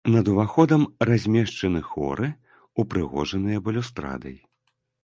Над 0.13 0.29
уваходам 0.35 0.85
размешчаны 1.09 1.81
хоры, 1.91 2.33
упрыгожаныя 2.85 3.65
балюстрадай. 3.71 4.37